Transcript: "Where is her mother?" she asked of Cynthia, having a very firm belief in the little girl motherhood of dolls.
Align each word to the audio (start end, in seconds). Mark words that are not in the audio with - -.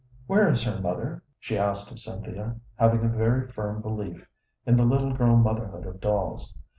"Where 0.25 0.49
is 0.49 0.63
her 0.63 0.81
mother?" 0.81 1.21
she 1.37 1.59
asked 1.59 1.91
of 1.91 1.99
Cynthia, 1.99 2.55
having 2.75 3.05
a 3.05 3.07
very 3.07 3.47
firm 3.47 3.83
belief 3.83 4.25
in 4.65 4.75
the 4.75 4.83
little 4.83 5.13
girl 5.13 5.37
motherhood 5.37 5.85
of 5.85 5.99
dolls. 6.01 6.55